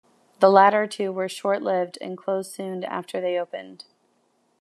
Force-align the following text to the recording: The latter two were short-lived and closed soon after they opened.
The 0.39 0.49
latter 0.49 0.87
two 0.87 1.11
were 1.11 1.29
short-lived 1.29 1.99
and 2.01 2.17
closed 2.17 2.51
soon 2.51 2.83
after 2.83 3.21
they 3.21 3.37
opened. 3.37 3.85